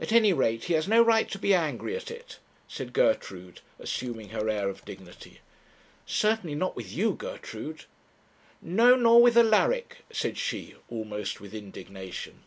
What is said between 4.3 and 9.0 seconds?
her air of dignity. 'Certainly not with you, Gertrude.' 'No,